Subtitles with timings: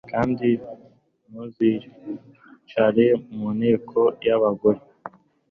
[0.11, 0.49] kandi
[1.29, 4.79] ntuzicare mu nteko y'abagore